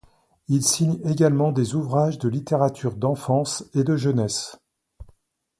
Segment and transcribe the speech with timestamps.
[0.47, 4.57] Il signe également des ouvrages de littérature d'enfance et de jeunesse.